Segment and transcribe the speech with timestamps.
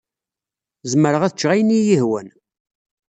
[0.91, 2.27] Zemreɣ ad ččeɣ ayen iyi-yehwan.